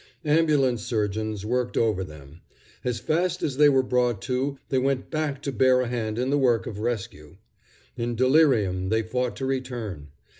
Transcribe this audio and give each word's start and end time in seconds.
Ambulance 0.25 0.81
surgeons 0.81 1.45
worked 1.45 1.77
over 1.77 2.03
them. 2.03 2.41
As 2.83 2.99
fast 2.99 3.43
as 3.43 3.57
they 3.57 3.69
were 3.69 3.83
brought 3.83 4.19
to, 4.23 4.57
they 4.69 4.79
went 4.79 5.11
back 5.11 5.43
to 5.43 5.51
bear 5.51 5.81
a 5.81 5.87
hand 5.87 6.17
in 6.17 6.31
the 6.31 6.39
work 6.39 6.65
of 6.65 6.79
rescue. 6.79 7.37
In 7.95 8.15
delirium 8.15 8.89
they 8.89 9.03
fought 9.03 9.35
to 9.35 9.45
return. 9.45 10.07